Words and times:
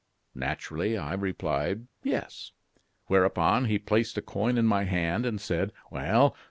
Naturally 0.33 0.97
I 0.97 1.13
replied: 1.13 1.85
'Yes.' 2.01 2.53
Whereupon 3.05 3.65
he 3.65 3.77
placed 3.77 4.17
a 4.17 4.23
coin 4.23 4.57
in 4.57 4.65
my 4.65 4.85
hand 4.85 5.27
and 5.27 5.39
said: 5.39 5.73
'Well! 5.91 6.35